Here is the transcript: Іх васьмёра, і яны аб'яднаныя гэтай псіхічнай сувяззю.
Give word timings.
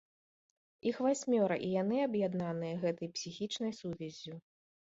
Іх 0.91 0.95
васьмёра, 1.07 1.57
і 1.67 1.69
яны 1.81 1.97
аб'яднаныя 2.07 2.81
гэтай 2.85 3.07
псіхічнай 3.19 3.73
сувяззю. 3.85 4.35